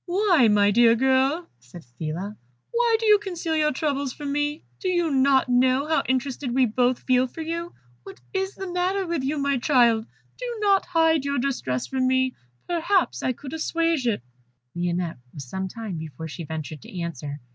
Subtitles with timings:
[0.07, 2.35] "Why, my dear girl," said Phila,
[2.71, 4.63] "why do you conceal your troubles from me?
[4.79, 7.73] Do you not know how interested we both feel for you?
[8.01, 10.07] What is the matter with you, my child?
[10.39, 12.33] Do not hide your distress from me;
[12.67, 14.23] perhaps I could assuage it."
[14.73, 17.39] Lionette was some time before she ventured to answer.